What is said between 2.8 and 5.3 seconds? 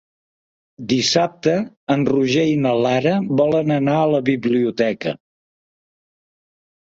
Lara volen anar a la biblioteca.